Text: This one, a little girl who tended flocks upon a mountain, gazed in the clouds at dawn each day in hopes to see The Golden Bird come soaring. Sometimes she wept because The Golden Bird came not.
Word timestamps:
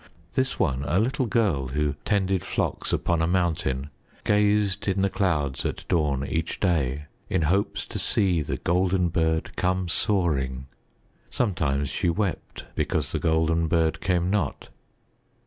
This 0.33 0.57
one, 0.59 0.83
a 0.87 0.97
little 0.97 1.27
girl 1.27 1.67
who 1.67 1.93
tended 2.05 2.43
flocks 2.43 2.91
upon 2.91 3.21
a 3.21 3.27
mountain, 3.27 3.91
gazed 4.23 4.87
in 4.87 5.03
the 5.03 5.11
clouds 5.11 5.63
at 5.63 5.85
dawn 5.87 6.25
each 6.25 6.59
day 6.59 7.05
in 7.29 7.43
hopes 7.43 7.85
to 7.85 7.99
see 7.99 8.41
The 8.41 8.57
Golden 8.57 9.09
Bird 9.09 9.55
come 9.55 9.87
soaring. 9.87 10.65
Sometimes 11.29 11.87
she 11.89 12.09
wept 12.09 12.65
because 12.73 13.11
The 13.11 13.19
Golden 13.19 13.67
Bird 13.67 14.01
came 14.01 14.31
not. 14.31 14.69